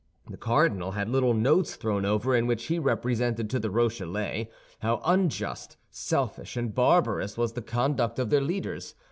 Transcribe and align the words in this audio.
The 0.31 0.35
cardinal 0.35 0.93
had 0.93 1.09
little 1.09 1.35
notes 1.35 1.75
thrown 1.75 2.05
over 2.05 2.35
in 2.35 2.47
which 2.47 2.63
he 2.65 2.79
represented 2.79 3.51
to 3.51 3.59
the 3.59 3.69
Rochellais 3.69 4.49
how 4.79 4.99
unjust, 5.05 5.77
selfish, 5.91 6.57
and 6.57 6.73
barbarous 6.73 7.37
was 7.37 7.53
the 7.53 7.61
conduct 7.61 8.17
of 8.17 8.31
their 8.31 8.41
leaders. 8.41 8.95